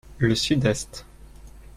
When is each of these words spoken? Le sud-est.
Le 0.17 0.33
sud-est. 0.35 1.05